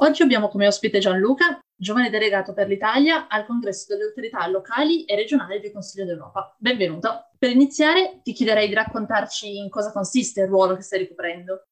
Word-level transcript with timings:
Oggi 0.00 0.22
abbiamo 0.22 0.46
come 0.46 0.68
ospite 0.68 1.00
Gianluca, 1.00 1.58
giovane 1.74 2.08
delegato 2.08 2.52
per 2.52 2.68
l'Italia 2.68 3.26
al 3.26 3.44
congresso 3.44 3.86
delle 3.88 4.04
autorità 4.04 4.46
locali 4.46 5.04
e 5.04 5.16
regionali 5.16 5.58
del 5.58 5.72
Consiglio 5.72 6.04
d'Europa. 6.04 6.54
Benvenuto. 6.56 7.30
Per 7.36 7.50
iniziare 7.50 8.20
ti 8.22 8.32
chiederei 8.32 8.68
di 8.68 8.74
raccontarci 8.74 9.58
in 9.58 9.68
cosa 9.68 9.90
consiste 9.90 10.42
il 10.42 10.46
ruolo 10.46 10.76
che 10.76 10.82
stai 10.82 11.00
ricoprendo. 11.00 11.64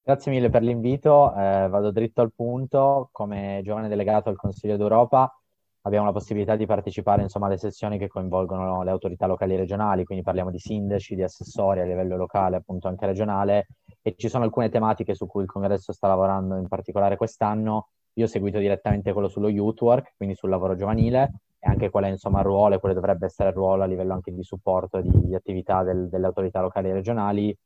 Grazie 0.00 0.30
mille 0.30 0.48
per 0.48 0.62
l'invito, 0.62 1.34
eh, 1.34 1.66
vado 1.68 1.90
dritto 1.90 2.20
al 2.20 2.32
punto. 2.32 3.08
Come 3.10 3.62
giovane 3.64 3.88
delegato 3.88 4.28
al 4.28 4.36
Consiglio 4.36 4.76
d'Europa 4.76 5.36
abbiamo 5.82 6.06
la 6.06 6.12
possibilità 6.12 6.54
di 6.54 6.66
partecipare 6.66 7.22
insomma, 7.22 7.46
alle 7.46 7.56
sessioni 7.56 7.98
che 7.98 8.06
coinvolgono 8.06 8.84
le 8.84 8.90
autorità 8.90 9.26
locali 9.26 9.54
e 9.54 9.56
regionali, 9.56 10.04
quindi 10.04 10.22
parliamo 10.22 10.52
di 10.52 10.58
sindaci, 10.58 11.16
di 11.16 11.24
assessori 11.24 11.80
a 11.80 11.84
livello 11.84 12.16
locale, 12.16 12.56
appunto 12.56 12.86
anche 12.86 13.06
regionale, 13.06 13.66
e 14.02 14.14
ci 14.16 14.28
sono 14.28 14.44
alcune 14.44 14.68
tematiche 14.68 15.14
su 15.14 15.26
cui 15.26 15.42
il 15.42 15.48
congresso 15.48 15.92
sta 15.92 16.08
lavorando 16.08 16.56
in 16.56 16.68
particolare 16.68 17.16
quest'anno. 17.16 17.88
Io 18.14 18.24
ho 18.24 18.28
seguito 18.28 18.58
direttamente 18.58 19.12
quello 19.12 19.28
sullo 19.28 19.48
youth 19.48 19.80
work, 19.80 20.14
quindi 20.16 20.34
sul 20.34 20.50
lavoro 20.50 20.74
giovanile, 20.74 21.30
e 21.58 21.68
anche 21.68 21.88
qual 21.88 22.04
è 22.04 22.08
insomma 22.08 22.40
il 22.40 22.44
ruolo 22.44 22.74
e 22.74 22.78
quale 22.78 22.94
dovrebbe 22.94 23.26
essere 23.26 23.50
il 23.50 23.54
ruolo 23.54 23.84
a 23.84 23.86
livello 23.86 24.12
anche 24.12 24.34
di 24.34 24.42
supporto 24.42 24.98
e 24.98 25.02
di, 25.02 25.26
di 25.26 25.34
attività 25.34 25.82
del, 25.82 26.08
delle 26.08 26.26
autorità 26.26 26.60
locali 26.60 26.90
e 26.90 26.92
regionali. 26.92 27.56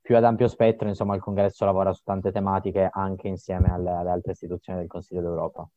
Più 0.00 0.16
ad 0.16 0.24
ampio 0.24 0.48
spettro, 0.48 0.88
insomma, 0.88 1.14
il 1.14 1.20
congresso 1.20 1.64
lavora 1.64 1.92
su 1.92 2.02
tante 2.04 2.30
tematiche 2.30 2.88
anche 2.90 3.28
insieme 3.28 3.70
alle, 3.72 3.90
alle 3.90 4.10
altre 4.10 4.32
istituzioni 4.32 4.78
del 4.78 4.88
Consiglio 4.88 5.20
d'Europa. 5.22 5.68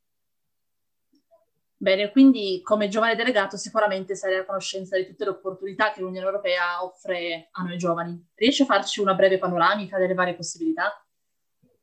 Bene, 1.81 2.11
quindi 2.11 2.61
come 2.63 2.89
giovane 2.89 3.15
delegato 3.15 3.57
sicuramente 3.57 4.15
sarai 4.15 4.37
a 4.37 4.45
conoscenza 4.45 4.95
di 4.97 5.07
tutte 5.07 5.23
le 5.23 5.31
opportunità 5.31 5.91
che 5.91 6.01
l'Unione 6.01 6.27
Europea 6.27 6.83
offre 6.83 7.47
a 7.49 7.63
noi 7.63 7.75
giovani. 7.77 8.23
Riesci 8.35 8.61
a 8.61 8.65
farci 8.65 9.01
una 9.01 9.15
breve 9.15 9.39
panoramica 9.39 9.97
delle 9.97 10.13
varie 10.13 10.35
possibilità? 10.35 11.03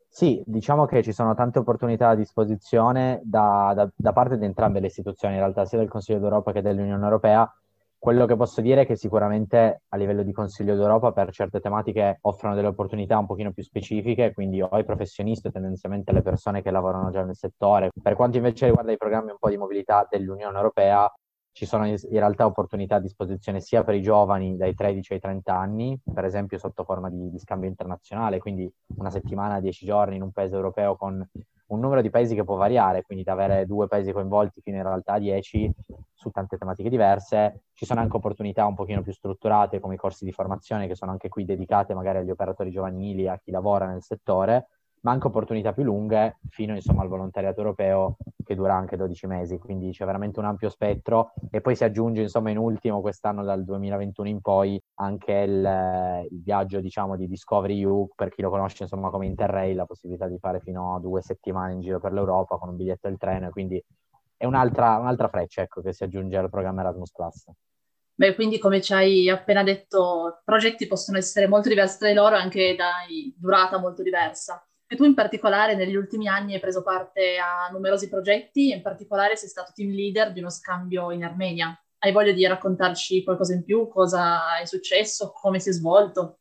Sì, 0.08 0.40
diciamo 0.46 0.86
che 0.86 1.02
ci 1.02 1.10
sono 1.10 1.34
tante 1.34 1.58
opportunità 1.58 2.10
a 2.10 2.14
disposizione 2.14 3.20
da, 3.24 3.72
da, 3.74 3.90
da 3.92 4.12
parte 4.12 4.38
di 4.38 4.44
entrambe 4.44 4.78
le 4.78 4.86
istituzioni, 4.86 5.34
in 5.34 5.40
realtà 5.40 5.64
sia 5.64 5.78
del 5.78 5.88
Consiglio 5.88 6.20
d'Europa 6.20 6.52
che 6.52 6.62
dell'Unione 6.62 7.02
Europea, 7.02 7.52
quello 7.98 8.26
che 8.26 8.36
posso 8.36 8.60
dire 8.60 8.82
è 8.82 8.86
che 8.86 8.96
sicuramente 8.96 9.82
a 9.88 9.96
livello 9.96 10.22
di 10.22 10.32
Consiglio 10.32 10.76
d'Europa 10.76 11.12
per 11.12 11.32
certe 11.32 11.58
tematiche 11.58 12.18
offrono 12.22 12.54
delle 12.54 12.68
opportunità 12.68 13.18
un 13.18 13.26
pochino 13.26 13.52
più 13.52 13.62
specifiche, 13.64 14.32
quindi 14.32 14.62
o 14.62 14.68
ai 14.68 14.84
professionisti 14.84 15.50
tendenzialmente 15.50 16.12
alle 16.12 16.22
persone 16.22 16.62
che 16.62 16.70
lavorano 16.70 17.10
già 17.10 17.24
nel 17.24 17.34
settore. 17.34 17.90
Per 18.00 18.14
quanto 18.14 18.36
invece 18.36 18.66
riguarda 18.66 18.92
i 18.92 18.96
programmi 18.96 19.32
un 19.32 19.38
po' 19.38 19.48
di 19.48 19.56
mobilità 19.56 20.06
dell'Unione 20.08 20.56
Europea, 20.56 21.12
ci 21.52 21.66
sono 21.66 21.88
in 21.88 21.98
realtà 22.10 22.46
opportunità 22.46 22.96
a 22.96 23.00
disposizione 23.00 23.60
sia 23.60 23.82
per 23.82 23.96
i 23.96 24.00
giovani 24.02 24.56
dai 24.56 24.74
13 24.74 25.14
ai 25.14 25.18
30 25.18 25.52
anni, 25.52 26.00
per 26.14 26.24
esempio 26.24 26.56
sotto 26.56 26.84
forma 26.84 27.10
di, 27.10 27.30
di 27.30 27.38
scambio 27.40 27.68
internazionale, 27.68 28.38
quindi 28.38 28.72
una 28.96 29.10
settimana, 29.10 29.58
10 29.58 29.84
giorni 29.84 30.14
in 30.14 30.22
un 30.22 30.30
paese 30.30 30.54
europeo 30.54 30.96
con 30.96 31.28
un 31.68 31.80
numero 31.80 32.00
di 32.00 32.10
paesi 32.10 32.34
che 32.34 32.44
può 32.44 32.56
variare, 32.56 33.02
quindi 33.02 33.24
da 33.24 33.32
avere 33.32 33.66
due 33.66 33.88
paesi 33.88 34.12
coinvolti 34.12 34.60
fino 34.60 34.76
in 34.76 34.82
realtà 34.82 35.14
a 35.14 35.18
10 35.18 35.72
su 36.14 36.30
tante 36.30 36.56
tematiche 36.56 36.88
diverse. 36.88 37.62
Ci 37.72 37.84
sono 37.84 38.00
anche 38.00 38.16
opportunità 38.16 38.66
un 38.66 38.74
pochino 38.74 39.02
più 39.02 39.12
strutturate 39.12 39.80
come 39.80 39.94
i 39.94 39.98
corsi 39.98 40.24
di 40.24 40.32
formazione 40.32 40.86
che 40.86 40.94
sono 40.94 41.10
anche 41.10 41.28
qui 41.28 41.44
dedicate 41.44 41.94
magari 41.94 42.18
agli 42.18 42.30
operatori 42.30 42.70
giovanili, 42.70 43.28
a 43.28 43.38
chi 43.38 43.50
lavora 43.50 43.86
nel 43.86 44.02
settore 44.02 44.68
ma 45.00 45.12
anche 45.12 45.26
opportunità 45.28 45.72
più 45.72 45.84
lunghe 45.84 46.38
fino 46.48 46.74
insomma, 46.74 47.02
al 47.02 47.08
volontariato 47.08 47.60
europeo 47.60 48.16
che 48.44 48.54
dura 48.54 48.74
anche 48.74 48.96
12 48.96 49.26
mesi, 49.26 49.58
quindi 49.58 49.90
c'è 49.90 50.04
veramente 50.04 50.38
un 50.38 50.46
ampio 50.46 50.68
spettro 50.70 51.32
e 51.50 51.60
poi 51.60 51.76
si 51.76 51.84
aggiunge 51.84 52.22
insomma 52.22 52.50
in 52.50 52.58
ultimo 52.58 53.00
quest'anno 53.00 53.44
dal 53.44 53.64
2021 53.64 54.28
in 54.28 54.40
poi 54.40 54.82
anche 55.00 55.32
il, 55.32 56.26
il 56.30 56.42
viaggio 56.42 56.80
diciamo 56.80 57.16
di 57.16 57.28
Discovery 57.28 57.82
EU 57.82 58.08
per 58.14 58.30
chi 58.30 58.42
lo 58.42 58.50
conosce 58.50 58.84
insomma 58.84 59.10
come 59.10 59.26
Interrail, 59.26 59.76
la 59.76 59.86
possibilità 59.86 60.26
di 60.26 60.38
fare 60.38 60.60
fino 60.60 60.94
a 60.94 61.00
due 61.00 61.22
settimane 61.22 61.72
in 61.72 61.80
giro 61.80 62.00
per 62.00 62.12
l'Europa 62.12 62.56
con 62.56 62.70
un 62.70 62.76
biglietto 62.76 63.08
del 63.08 63.18
treno, 63.18 63.50
quindi 63.50 63.82
è 64.36 64.44
un'altra, 64.44 64.98
un'altra 64.98 65.28
freccia 65.28 65.62
ecco, 65.62 65.82
che 65.82 65.92
si 65.92 66.04
aggiunge 66.04 66.36
al 66.36 66.50
programma 66.50 66.80
Erasmus+. 66.80 67.12
Beh, 68.14 68.34
quindi 68.34 68.58
come 68.58 68.80
ci 68.80 68.92
hai 68.92 69.30
appena 69.30 69.62
detto, 69.62 70.38
i 70.40 70.42
progetti 70.44 70.88
possono 70.88 71.18
essere 71.18 71.46
molto 71.46 71.68
diversi 71.68 71.98
tra 71.98 72.08
di 72.08 72.14
loro 72.14 72.34
anche 72.34 72.74
da 72.74 72.92
durata 73.36 73.78
molto 73.78 74.02
diversa. 74.02 74.60
E 74.86 74.96
tu 74.96 75.04
in 75.04 75.14
particolare 75.14 75.76
negli 75.76 75.94
ultimi 75.94 76.26
anni 76.26 76.54
hai 76.54 76.60
preso 76.60 76.82
parte 76.82 77.36
a 77.36 77.70
numerosi 77.70 78.08
progetti 78.08 78.70
in 78.70 78.82
particolare 78.82 79.36
sei 79.36 79.48
stato 79.48 79.70
team 79.72 79.90
leader 79.90 80.32
di 80.32 80.40
uno 80.40 80.50
scambio 80.50 81.12
in 81.12 81.22
Armenia. 81.22 81.80
Hai 82.00 82.12
voglia 82.12 82.32
di 82.32 82.46
raccontarci 82.46 83.24
qualcosa 83.24 83.54
in 83.54 83.64
più? 83.64 83.88
Cosa 83.88 84.58
è 84.58 84.64
successo? 84.64 85.32
Come 85.32 85.58
si 85.58 85.70
è 85.70 85.72
svolto? 85.72 86.38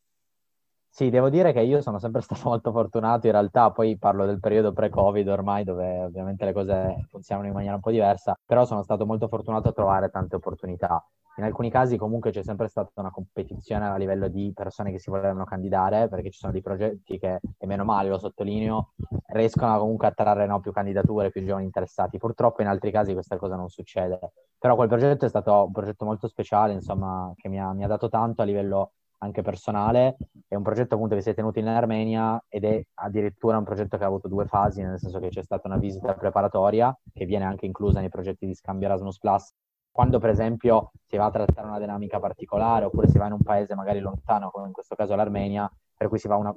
Sì, 0.97 1.11
devo 1.11 1.29
dire 1.29 1.53
che 1.53 1.61
io 1.61 1.79
sono 1.79 1.99
sempre 1.99 2.21
stato 2.25 2.49
molto 2.49 2.71
fortunato, 2.71 3.27
in 3.27 3.33
realtà 3.33 3.69
poi 3.69 3.99
parlo 3.99 4.25
del 4.25 4.39
periodo 4.39 4.73
pre-Covid 4.73 5.27
ormai, 5.27 5.63
dove 5.63 6.03
ovviamente 6.05 6.43
le 6.43 6.53
cose 6.53 7.05
funzionano 7.07 7.45
in 7.45 7.53
maniera 7.53 7.75
un 7.75 7.81
po' 7.81 7.91
diversa, 7.91 8.35
però 8.43 8.65
sono 8.65 8.81
stato 8.81 9.05
molto 9.05 9.27
fortunato 9.27 9.67
a 9.69 9.73
trovare 9.73 10.09
tante 10.09 10.37
opportunità. 10.37 11.07
In 11.35 11.43
alcuni 11.43 11.69
casi 11.69 11.97
comunque 11.97 12.31
c'è 12.31 12.41
sempre 12.41 12.67
stata 12.67 12.89
una 12.95 13.11
competizione 13.11 13.85
a 13.85 13.95
livello 13.95 14.27
di 14.27 14.51
persone 14.55 14.89
che 14.91 14.97
si 14.97 15.11
volevano 15.11 15.43
candidare, 15.43 16.07
perché 16.09 16.31
ci 16.31 16.39
sono 16.39 16.51
dei 16.51 16.63
progetti 16.63 17.19
che, 17.19 17.41
e 17.59 17.67
meno 17.67 17.83
male 17.83 18.09
lo 18.09 18.17
sottolineo, 18.17 18.93
riescono 19.33 19.77
comunque 19.77 20.07
a 20.07 20.11
trarre 20.11 20.47
no, 20.47 20.59
più 20.61 20.71
candidature, 20.71 21.29
più 21.29 21.45
giovani 21.45 21.65
interessati. 21.65 22.17
Purtroppo 22.17 22.63
in 22.63 22.69
altri 22.69 22.89
casi 22.89 23.13
questa 23.13 23.37
cosa 23.37 23.55
non 23.55 23.69
succede. 23.69 24.17
Però 24.57 24.73
quel 24.75 24.87
progetto 24.87 25.25
è 25.25 25.29
stato 25.29 25.65
un 25.65 25.71
progetto 25.71 26.05
molto 26.05 26.27
speciale, 26.27 26.73
insomma, 26.73 27.31
che 27.35 27.49
mi 27.49 27.61
ha, 27.61 27.71
mi 27.71 27.83
ha 27.83 27.87
dato 27.87 28.09
tanto 28.09 28.41
a 28.41 28.45
livello 28.45 28.93
anche 29.19 29.41
personale. 29.41 30.17
È 30.47 30.55
un 30.55 30.63
progetto 30.63 30.95
appunto 30.95 31.15
che 31.15 31.21
si 31.21 31.29
è 31.29 31.33
tenuto 31.33 31.59
in 31.59 31.67
Armenia 31.67 32.43
ed 32.47 32.63
è 32.63 32.81
addirittura 32.95 33.57
un 33.57 33.63
progetto 33.63 33.97
che 33.97 34.03
ha 34.03 34.07
avuto 34.07 34.27
due 34.27 34.45
fasi, 34.45 34.81
nel 34.81 34.99
senso 34.99 35.19
che 35.19 35.29
c'è 35.29 35.43
stata 35.43 35.67
una 35.67 35.77
visita 35.77 36.13
preparatoria 36.13 36.97
che 37.13 37.25
viene 37.25 37.45
anche 37.45 37.65
inclusa 37.65 37.99
nei 37.99 38.09
progetti 38.09 38.45
di 38.45 38.53
scambio 38.53 38.87
Erasmus 38.87 39.19
Plus 39.19 39.53
quando 39.97 40.19
per 40.19 40.29
esempio 40.29 40.91
si 41.07 41.17
va 41.17 41.25
a 41.25 41.31
trattare 41.31 41.67
una 41.67 41.79
dinamica 41.79 42.19
particolare 42.19 42.85
oppure 42.85 43.07
si 43.07 43.17
va 43.17 43.25
in 43.25 43.31
un 43.31 43.41
paese 43.41 43.73
magari 43.73 43.97
lontano, 43.97 44.51
come 44.51 44.67
in 44.67 44.71
questo 44.71 44.93
caso 44.93 45.15
l'Armenia, 45.15 45.67
per 45.97 46.07
cui 46.07 46.19
si 46.19 46.27
va, 46.27 46.35
una, 46.35 46.55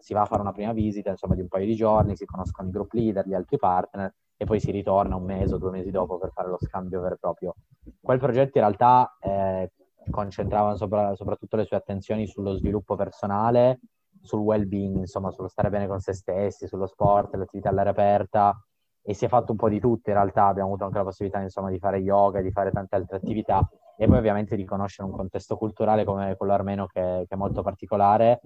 si 0.00 0.12
va, 0.12 0.20
a 0.20 0.24
fare 0.26 0.42
una 0.42 0.52
prima 0.52 0.74
visita 0.74 1.08
insomma, 1.08 1.34
di 1.34 1.40
un 1.40 1.48
paio 1.48 1.64
di 1.64 1.74
giorni, 1.74 2.14
si 2.14 2.26
conoscono 2.26 2.68
i 2.68 2.70
group 2.70 2.92
leader, 2.92 3.26
gli 3.26 3.32
altri 3.32 3.56
partner 3.56 4.14
e 4.36 4.44
poi 4.44 4.60
si 4.60 4.70
ritorna 4.70 5.16
un 5.16 5.24
mese 5.24 5.54
o 5.54 5.56
due 5.56 5.70
mesi 5.70 5.90
dopo 5.90 6.18
per 6.18 6.32
fare 6.34 6.50
lo 6.50 6.58
scambio 6.60 7.00
vero 7.00 7.14
e 7.14 7.18
proprio. 7.18 7.54
Quel 8.02 8.18
progetto 8.18 8.58
in 8.58 8.64
realtà 8.64 9.16
eh, 9.18 9.72
concentrava 10.10 10.74
sopra, 10.76 11.14
soprattutto 11.14 11.56
le 11.56 11.64
sue 11.64 11.76
attenzioni 11.76 12.26
sullo 12.26 12.54
sviluppo 12.54 12.96
personale, 12.96 13.80
sul 14.22 14.40
well-being, 14.40 14.96
insomma, 14.98 15.30
sullo 15.30 15.48
stare 15.48 15.70
bene 15.70 15.86
con 15.86 16.00
se 16.00 16.12
stessi, 16.12 16.66
sullo 16.66 16.86
sport, 16.86 17.34
l'attività 17.34 17.68
all'aria 17.68 17.92
aperta, 17.92 18.58
e 19.02 19.12
si 19.14 19.26
è 19.26 19.28
fatto 19.28 19.52
un 19.52 19.58
po' 19.58 19.68
di 19.68 19.80
tutto 19.80 20.10
in 20.10 20.16
realtà, 20.16 20.46
abbiamo 20.46 20.68
avuto 20.68 20.84
anche 20.84 20.96
la 20.96 21.04
possibilità 21.04 21.40
insomma, 21.40 21.70
di 21.70 21.78
fare 21.78 21.98
yoga, 21.98 22.40
di 22.40 22.50
fare 22.50 22.70
tante 22.70 22.96
altre 22.96 23.16
attività. 23.16 23.68
E 23.96 24.06
poi 24.06 24.16
ovviamente 24.16 24.56
di 24.56 24.64
conoscere 24.64 25.08
un 25.08 25.14
contesto 25.14 25.56
culturale 25.56 26.04
come 26.04 26.34
quello 26.36 26.52
armeno 26.52 26.86
che, 26.86 27.24
che 27.28 27.34
è 27.34 27.36
molto 27.36 27.62
particolare 27.62 28.40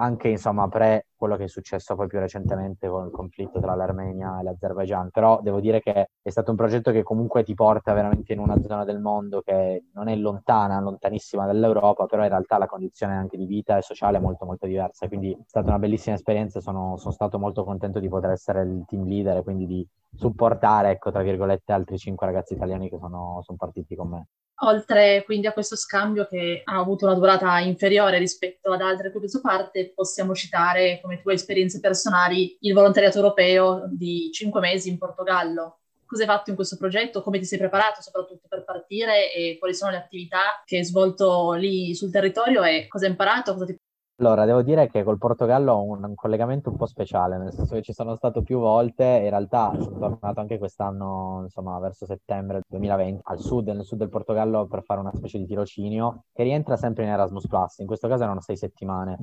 anche 0.00 0.28
insomma 0.28 0.66
pre 0.68 1.06
quello 1.14 1.36
che 1.36 1.44
è 1.44 1.48
successo 1.48 1.94
poi 1.94 2.06
più 2.06 2.18
recentemente 2.18 2.88
con 2.88 3.04
il 3.04 3.10
conflitto 3.10 3.60
tra 3.60 3.74
l'Armenia 3.74 4.40
e 4.40 4.42
l'Azerbaijan, 4.42 5.10
però 5.10 5.40
devo 5.42 5.60
dire 5.60 5.80
che 5.80 6.08
è 6.22 6.30
stato 6.30 6.50
un 6.50 6.56
progetto 6.56 6.90
che 6.90 7.02
comunque 7.02 7.44
ti 7.44 7.52
porta 7.54 7.92
veramente 7.92 8.32
in 8.32 8.38
una 8.38 8.58
zona 8.62 8.84
del 8.84 9.00
mondo 9.00 9.42
che 9.42 9.84
non 9.92 10.08
è 10.08 10.16
lontana, 10.16 10.80
lontanissima 10.80 11.44
dall'Europa, 11.44 12.06
però 12.06 12.22
in 12.22 12.30
realtà 12.30 12.56
la 12.56 12.66
condizione 12.66 13.14
anche 13.14 13.36
di 13.36 13.44
vita 13.44 13.76
e 13.76 13.82
sociale 13.82 14.16
è 14.16 14.20
molto 14.20 14.46
molto 14.46 14.66
diversa, 14.66 15.06
quindi 15.08 15.32
è 15.32 15.38
stata 15.46 15.68
una 15.68 15.78
bellissima 15.78 16.14
esperienza, 16.14 16.60
sono, 16.60 16.96
sono 16.96 17.12
stato 17.12 17.38
molto 17.38 17.64
contento 17.64 18.00
di 18.00 18.08
poter 18.08 18.30
essere 18.30 18.62
il 18.62 18.84
team 18.86 19.04
leader 19.04 19.36
e 19.36 19.42
quindi 19.42 19.66
di 19.66 19.86
supportare, 20.14 20.90
ecco, 20.92 21.10
tra 21.10 21.22
virgolette, 21.22 21.72
altri 21.72 21.98
cinque 21.98 22.26
ragazzi 22.26 22.54
italiani 22.54 22.88
che 22.88 22.98
sono, 22.98 23.40
sono 23.42 23.58
partiti 23.58 23.94
con 23.94 24.08
me. 24.08 24.26
Oltre 24.62 25.22
quindi 25.24 25.46
a 25.46 25.52
questo 25.52 25.74
scambio 25.74 26.26
che 26.26 26.60
ha 26.62 26.78
avuto 26.78 27.06
una 27.06 27.14
durata 27.14 27.58
inferiore 27.60 28.18
rispetto 28.18 28.72
ad 28.72 28.82
altre 28.82 29.08
cui 29.08 29.16
ho 29.16 29.20
preso 29.20 29.40
parte, 29.40 29.92
possiamo 29.94 30.34
citare 30.34 31.00
come 31.00 31.20
tue 31.22 31.32
esperienze 31.32 31.80
personali 31.80 32.58
il 32.60 32.74
volontariato 32.74 33.16
europeo 33.16 33.84
di 33.90 34.30
cinque 34.32 34.60
mesi 34.60 34.90
in 34.90 34.98
Portogallo. 34.98 35.78
Cosa 36.04 36.22
hai 36.22 36.28
fatto 36.28 36.50
in 36.50 36.56
questo 36.56 36.76
progetto? 36.76 37.22
Come 37.22 37.38
ti 37.38 37.46
sei 37.46 37.58
preparato 37.58 38.02
soprattutto 38.02 38.48
per 38.48 38.64
partire 38.64 39.32
e 39.32 39.56
quali 39.58 39.74
sono 39.74 39.92
le 39.92 39.96
attività 39.96 40.60
che 40.64 40.78
hai 40.78 40.84
svolto 40.84 41.52
lì 41.52 41.94
sul 41.94 42.10
territorio 42.10 42.62
e 42.62 42.86
cosa 42.88 43.04
hai 43.04 43.12
imparato? 43.12 43.52
Cosa 43.52 43.64
ti 43.64 43.79
Allora, 44.20 44.44
devo 44.44 44.60
dire 44.60 44.86
che 44.90 45.02
col 45.02 45.16
Portogallo 45.16 45.72
ho 45.72 45.82
un, 45.82 46.04
un, 46.04 46.14
collegamento 46.14 46.68
un 46.68 46.76
po' 46.76 46.84
speciale, 46.84 47.38
nel 47.38 47.54
senso 47.54 47.76
che 47.76 47.80
ci 47.80 47.94
sono 47.94 48.14
stato 48.16 48.42
più 48.42 48.58
volte, 48.58 49.02
in 49.02 49.30
realtà 49.30 49.72
sono 49.78 49.96
tornato 49.98 50.40
anche 50.40 50.58
quest'anno, 50.58 51.40
insomma, 51.44 51.78
verso 51.78 52.04
settembre 52.04 52.60
2020, 52.68 53.22
al 53.24 53.38
sud, 53.38 53.68
nel 53.68 53.82
sud 53.82 53.96
del 53.96 54.10
Portogallo 54.10 54.66
per 54.66 54.82
fare 54.82 55.00
una 55.00 55.10
specie 55.14 55.38
di 55.38 55.46
tirocinio 55.46 56.24
che 56.34 56.42
rientra 56.42 56.76
sempre 56.76 57.04
in 57.04 57.08
Erasmus 57.08 57.46
Plus, 57.46 57.78
in 57.78 57.86
questo 57.86 58.08
caso 58.08 58.24
erano 58.24 58.42
sei 58.42 58.58
settimane. 58.58 59.16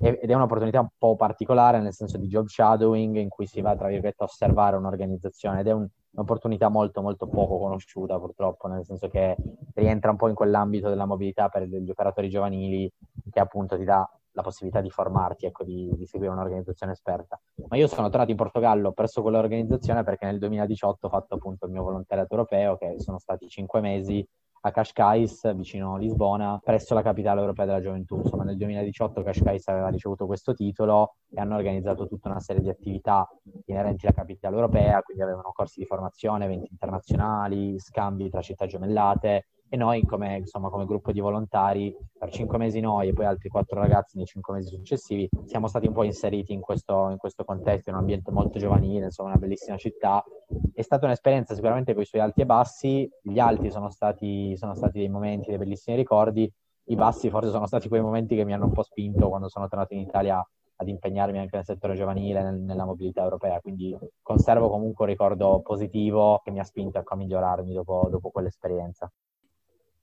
Ed 0.00 0.30
è 0.30 0.34
un'opportunità 0.34 0.78
un 0.78 0.90
po' 0.96 1.16
particolare 1.16 1.80
nel 1.80 1.92
senso 1.92 2.16
di 2.16 2.28
job 2.28 2.46
shadowing 2.46 3.16
in 3.16 3.28
cui 3.28 3.46
si 3.46 3.60
va, 3.60 3.74
tra 3.74 3.88
virgolette, 3.88 4.22
a 4.22 4.26
osservare 4.26 4.76
un'organizzazione. 4.76 5.58
Ed 5.58 5.66
è 5.66 5.72
un, 5.72 5.88
un'opportunità 6.12 6.68
molto 6.68 7.02
molto 7.02 7.26
poco 7.26 7.58
conosciuta 7.58 8.16
purtroppo, 8.20 8.68
nel 8.68 8.84
senso 8.84 9.08
che 9.08 9.34
rientra 9.74 10.12
un 10.12 10.16
po' 10.16 10.28
in 10.28 10.34
quell'ambito 10.34 10.88
della 10.88 11.04
mobilità 11.04 11.48
per 11.48 11.64
gli 11.64 11.90
operatori 11.90 12.28
giovanili 12.28 12.88
che 13.28 13.40
appunto 13.40 13.76
ti 13.76 13.82
dà 13.82 14.08
la 14.36 14.42
possibilità 14.42 14.82
di 14.82 14.90
formarti, 14.90 15.46
ecco, 15.46 15.64
di, 15.64 15.90
di, 15.96 16.06
seguire 16.06 16.30
un'organizzazione 16.32 16.92
esperta. 16.92 17.40
Ma 17.68 17.76
io 17.78 17.86
sono 17.86 18.10
tornato 18.10 18.30
in 18.30 18.36
Portogallo 18.36 18.92
presso 18.92 19.22
quell'organizzazione 19.22 20.04
perché 20.04 20.26
nel 20.26 20.38
2018 20.38 21.06
ho 21.06 21.10
fatto 21.10 21.34
appunto 21.34 21.64
il 21.64 21.72
mio 21.72 21.82
volontariato 21.82 22.34
europeo, 22.34 22.76
che 22.76 22.96
sono 22.98 23.18
stati 23.18 23.48
cinque 23.48 23.80
mesi 23.80 24.24
a 24.60 24.70
Cascais, 24.70 25.54
vicino 25.54 25.94
a 25.94 25.98
Lisbona, 25.98 26.60
presso 26.62 26.92
la 26.92 27.00
capitale 27.00 27.40
europea 27.40 27.64
della 27.64 27.80
gioventù. 27.80 28.16
Insomma, 28.16 28.44
nel 28.44 28.58
2018 28.58 29.22
Cascais 29.22 29.66
aveva 29.68 29.88
ricevuto 29.88 30.26
questo 30.26 30.52
titolo 30.52 31.14
e 31.30 31.40
hanno 31.40 31.56
organizzato 31.56 32.06
tutta 32.06 32.28
una 32.28 32.40
serie 32.40 32.60
di 32.60 32.68
attività 32.68 33.26
inerenti 33.66 34.04
alla 34.04 34.16
capitale 34.16 34.54
europea, 34.54 35.00
quindi 35.02 35.22
avevano 35.22 35.50
corsi 35.54 35.80
di 35.80 35.86
formazione, 35.86 36.44
eventi 36.44 36.68
internazionali, 36.70 37.78
scambi 37.78 38.28
tra 38.28 38.42
città 38.42 38.66
gemellate, 38.66 39.46
e 39.68 39.76
noi 39.76 40.04
come, 40.04 40.38
insomma, 40.38 40.68
come 40.68 40.86
gruppo 40.86 41.12
di 41.12 41.20
volontari 41.20 41.94
per 42.18 42.30
cinque 42.30 42.58
mesi 42.58 42.80
noi 42.80 43.08
e 43.08 43.12
poi 43.12 43.26
altri 43.26 43.48
quattro 43.48 43.80
ragazzi 43.80 44.16
nei 44.16 44.26
cinque 44.26 44.54
mesi 44.54 44.68
successivi 44.68 45.28
siamo 45.44 45.66
stati 45.66 45.86
un 45.86 45.92
po' 45.92 46.04
inseriti 46.04 46.52
in 46.52 46.60
questo, 46.60 47.10
in 47.10 47.16
questo 47.16 47.44
contesto, 47.44 47.90
in 47.90 47.96
un 47.96 48.02
ambiente 48.02 48.30
molto 48.30 48.58
giovanile, 48.58 49.06
insomma 49.06 49.30
una 49.30 49.38
bellissima 49.38 49.76
città. 49.76 50.24
È 50.72 50.82
stata 50.82 51.06
un'esperienza 51.06 51.54
sicuramente 51.54 51.92
con 51.94 52.02
i 52.02 52.06
suoi 52.06 52.20
alti 52.20 52.42
e 52.42 52.46
bassi, 52.46 53.10
gli 53.22 53.38
alti 53.38 53.70
sono 53.70 53.90
stati, 53.90 54.56
sono 54.56 54.74
stati 54.74 54.98
dei 54.98 55.08
momenti, 55.08 55.48
dei 55.48 55.58
bellissimi 55.58 55.96
ricordi, 55.96 56.50
i 56.88 56.94
bassi 56.94 57.30
forse 57.30 57.50
sono 57.50 57.66
stati 57.66 57.88
quei 57.88 58.00
momenti 58.00 58.36
che 58.36 58.44
mi 58.44 58.52
hanno 58.52 58.66
un 58.66 58.72
po' 58.72 58.82
spinto 58.82 59.28
quando 59.28 59.48
sono 59.48 59.66
tornato 59.66 59.94
in 59.94 60.00
Italia 60.00 60.46
ad 60.78 60.88
impegnarmi 60.88 61.38
anche 61.38 61.56
nel 61.56 61.64
settore 61.64 61.94
giovanile, 61.94 62.42
nel, 62.42 62.60
nella 62.60 62.84
mobilità 62.84 63.22
europea, 63.22 63.60
quindi 63.60 63.96
conservo 64.22 64.68
comunque 64.68 65.06
un 65.06 65.10
ricordo 65.10 65.60
positivo 65.60 66.40
che 66.44 66.50
mi 66.50 66.60
ha 66.60 66.64
spinto 66.64 66.98
ecco, 66.98 67.14
a 67.14 67.16
migliorarmi 67.16 67.72
dopo, 67.72 68.08
dopo 68.10 68.30
quell'esperienza. 68.30 69.10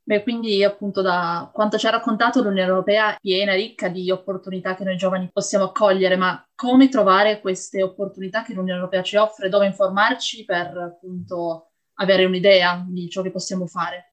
Beh, 0.05 0.21
quindi 0.23 0.61
appunto 0.65 1.01
da 1.01 1.49
quanto 1.53 1.77
ci 1.77 1.87
ha 1.87 1.91
raccontato 1.91 2.41
l'Unione 2.41 2.67
Europea 2.67 3.15
piena, 3.21 3.53
ricca 3.53 3.87
di 3.87 4.11
opportunità 4.11 4.75
che 4.75 4.83
noi 4.83 4.97
giovani 4.97 5.29
possiamo 5.31 5.65
accogliere, 5.65 6.17
ma 6.17 6.45
come 6.55 6.89
trovare 6.89 7.39
queste 7.39 7.81
opportunità 7.81 8.43
che 8.43 8.53
l'Unione 8.53 8.79
Europea 8.79 9.01
ci 9.01 9.15
offre, 9.15 9.47
dove 9.47 9.65
informarci 9.65 10.43
per 10.43 10.77
appunto 10.77 11.71
avere 11.95 12.25
un'idea 12.25 12.83
di 12.85 13.07
ciò 13.09 13.21
che 13.21 13.31
possiamo 13.31 13.65
fare? 13.65 14.12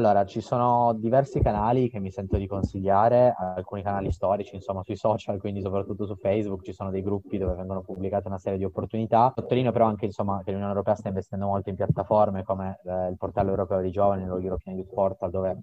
Allora, 0.00 0.24
ci 0.24 0.40
sono 0.40 0.94
diversi 0.94 1.42
canali 1.42 1.90
che 1.90 1.98
mi 2.00 2.10
sento 2.10 2.38
di 2.38 2.46
consigliare, 2.46 3.34
alcuni 3.36 3.82
canali 3.82 4.10
storici, 4.10 4.54
insomma, 4.54 4.82
sui 4.82 4.96
social, 4.96 5.38
quindi 5.38 5.60
soprattutto 5.60 6.06
su 6.06 6.16
Facebook 6.16 6.62
ci 6.62 6.72
sono 6.72 6.88
dei 6.88 7.02
gruppi 7.02 7.36
dove 7.36 7.52
vengono 7.52 7.82
pubblicate 7.82 8.26
una 8.26 8.38
serie 8.38 8.56
di 8.56 8.64
opportunità. 8.64 9.30
Sottolineo 9.36 9.72
però 9.72 9.84
anche, 9.84 10.06
insomma, 10.06 10.40
che 10.42 10.52
l'Unione 10.52 10.72
Europea 10.72 10.94
sta 10.94 11.08
investendo 11.08 11.44
molto 11.44 11.68
in 11.68 11.74
piattaforme 11.74 12.44
come 12.44 12.80
eh, 12.82 13.10
il 13.10 13.18
portale 13.18 13.50
europeo 13.50 13.82
dei 13.82 13.90
giovani, 13.90 14.24
lo 14.24 14.38
European 14.38 14.76
Youth 14.76 14.94
Portal, 14.94 15.30
dove 15.30 15.62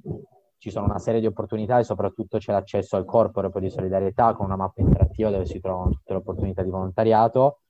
ci 0.60 0.70
sono 0.70 0.86
una 0.86 1.00
serie 1.00 1.20
di 1.20 1.26
opportunità 1.26 1.80
e 1.80 1.84
soprattutto 1.84 2.38
c'è 2.38 2.52
l'accesso 2.52 2.96
al 2.96 3.06
corpo 3.06 3.40
europeo 3.40 3.62
di 3.62 3.72
solidarietà 3.72 4.36
con 4.36 4.46
una 4.46 4.56
mappa 4.56 4.82
interattiva 4.82 5.32
dove 5.32 5.48
si 5.48 5.60
trovano 5.60 5.90
tutte 5.90 6.14
le 6.14 6.20
opportunità 6.20 6.62
di 6.62 6.70
volontariato 6.70 7.62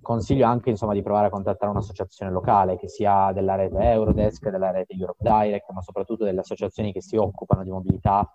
consiglio 0.00 0.46
anche 0.46 0.70
insomma, 0.70 0.92
di 0.92 1.02
provare 1.02 1.26
a 1.26 1.30
contattare 1.30 1.70
un'associazione 1.70 2.30
locale 2.30 2.76
che 2.76 2.88
sia 2.88 3.32
della 3.32 3.54
rete 3.54 3.78
Eurodesk, 3.78 4.48
della 4.50 4.70
rete 4.70 4.94
Europe 4.94 5.18
Direct, 5.20 5.70
ma 5.70 5.80
soprattutto 5.80 6.24
delle 6.24 6.40
associazioni 6.40 6.92
che 6.92 7.00
si 7.00 7.16
occupano 7.16 7.62
di 7.62 7.70
mobilità, 7.70 8.32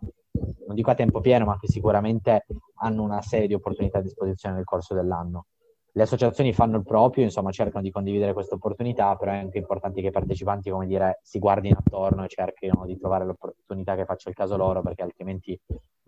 non 0.67 0.75
dico 0.75 0.91
a 0.91 0.95
tempo 0.95 1.21
pieno, 1.21 1.45
ma 1.45 1.57
che 1.59 1.67
sicuramente 1.67 2.45
hanno 2.81 3.03
una 3.03 3.21
serie 3.21 3.47
di 3.47 3.53
opportunità 3.53 3.99
a 3.99 4.01
disposizione 4.01 4.55
nel 4.55 4.65
corso 4.65 4.93
dell'anno. 4.93 5.45
Le 5.91 6.03
associazioni 6.03 6.53
fanno 6.53 6.77
il 6.77 6.83
proprio, 6.83 7.23
insomma, 7.23 7.51
cercano 7.51 7.83
di 7.83 7.91
condividere 7.91 8.33
queste 8.33 8.53
opportunità, 8.55 9.15
però 9.15 9.31
è 9.31 9.37
anche 9.37 9.57
importante 9.57 10.01
che 10.01 10.07
i 10.07 10.11
partecipanti, 10.11 10.69
come 10.69 10.85
dire, 10.85 11.19
si 11.23 11.39
guardino 11.39 11.79
attorno 11.79 12.23
e 12.23 12.27
cerchino 12.27 12.85
di 12.85 12.97
trovare 12.97 13.25
l'opportunità 13.25 13.95
che 13.95 14.05
faccia 14.05 14.29
il 14.29 14.35
caso 14.35 14.55
loro, 14.55 14.81
perché 14.81 15.01
altrimenti 15.01 15.59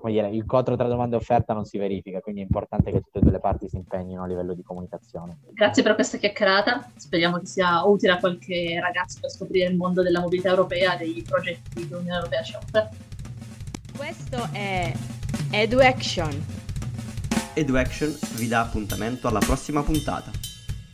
come 0.02 0.14
dire, 0.14 0.28
il 0.30 0.36
incontro 0.36 0.76
tra 0.76 0.88
domanda 0.88 1.16
e 1.16 1.20
offerta 1.20 1.54
non 1.54 1.64
si 1.64 1.78
verifica, 1.78 2.20
quindi 2.20 2.42
è 2.42 2.44
importante 2.44 2.92
che 2.92 3.00
tutte 3.02 3.20
e 3.20 3.22
due 3.22 3.32
le 3.32 3.40
parti 3.40 3.70
si 3.70 3.78
impegnino 3.78 4.24
a 4.24 4.28
livello 4.28 4.54
di 4.54 4.64
comunicazione. 4.64 5.38
Grazie 5.54 5.84
per 5.84 5.94
questa 5.94 6.18
chiacchierata, 6.18 6.92
speriamo 6.96 7.38
che 7.38 7.46
sia 7.46 7.86
utile 7.86 8.14
a 8.14 8.18
qualche 8.18 8.80
ragazzo 8.82 9.20
per 9.22 9.30
scoprire 9.30 9.70
il 9.70 9.78
mondo 9.78 10.02
della 10.02 10.20
mobilità 10.20 10.50
europea 10.50 10.96
e 10.96 11.06
dei 11.06 11.24
progetti 11.26 11.86
che 11.88 11.94
l'Unione 11.94 12.18
Europea 12.18 12.42
ci 12.42 12.56
offre. 12.56 12.90
Questo 13.96 14.50
è 14.52 14.92
EduAction. 15.52 16.46
EduAction 17.54 18.18
vi 18.36 18.48
dà 18.48 18.62
appuntamento 18.62 19.28
alla 19.28 19.40
prossima 19.40 19.84
puntata. 19.84 20.32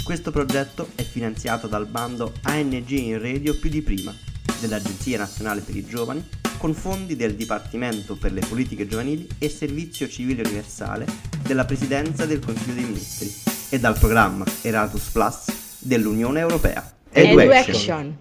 Questo 0.04 0.32
progetto 0.32 0.90
è 0.96 1.02
finanziato 1.02 1.68
dal 1.68 1.88
bando 1.88 2.34
ANG 2.44 2.90
in 2.90 3.22
Radio 3.22 3.58
più 3.58 3.70
di 3.70 3.82
prima 3.82 4.14
dell'Agenzia 4.60 5.18
Nazionale 5.18 5.62
per 5.62 5.76
i 5.76 5.86
Giovani 5.86 6.26
con 6.58 6.74
fondi 6.74 7.16
del 7.16 7.36
Dipartimento 7.36 8.16
per 8.16 8.32
le 8.34 8.42
Politiche 8.48 8.88
Giovanili 8.88 9.28
e 9.38 9.50
Servizio 9.50 10.08
Civile 10.08 10.42
Universale 10.42 11.06
della 11.44 11.66
Presidenza 11.66 12.26
del 12.26 12.40
Consiglio 12.40 12.74
dei 12.74 12.84
Ministri 12.84 13.34
e 13.70 13.80
dal 13.80 13.98
programma 13.98 14.46
Erasmus 14.62 15.10
Plus 15.10 15.46
dell'Unione 15.80 16.40
Europea. 16.40 16.92
Education. 17.12 18.18